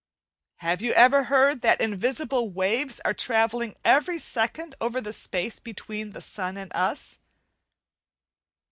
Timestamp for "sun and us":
6.21-7.19